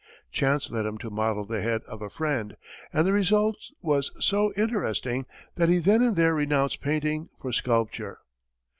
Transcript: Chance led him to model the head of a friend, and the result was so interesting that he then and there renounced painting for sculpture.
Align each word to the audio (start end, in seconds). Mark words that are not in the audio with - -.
Chance 0.31 0.71
led 0.71 0.87
him 0.87 0.97
to 0.97 1.11
model 1.11 1.45
the 1.45 1.61
head 1.61 1.83
of 1.83 2.01
a 2.01 2.09
friend, 2.09 2.57
and 2.91 3.05
the 3.05 3.13
result 3.13 3.57
was 3.83 4.09
so 4.19 4.51
interesting 4.53 5.27
that 5.57 5.69
he 5.69 5.77
then 5.77 6.01
and 6.01 6.15
there 6.15 6.33
renounced 6.33 6.81
painting 6.81 7.29
for 7.39 7.53
sculpture. 7.53 8.17